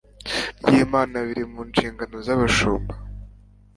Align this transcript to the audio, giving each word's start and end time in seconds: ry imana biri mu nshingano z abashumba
ry 0.65 0.75
imana 0.85 1.15
biri 1.27 1.43
mu 1.51 1.61
nshingano 1.69 2.15
z 2.25 2.27
abashumba 2.33 2.93